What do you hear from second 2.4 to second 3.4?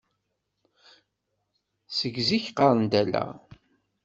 qqareɣ-d ala.